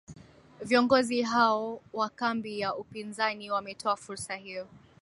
[0.63, 4.67] viongozi hao wa kambi ya upinzani wametoa fursa hiyo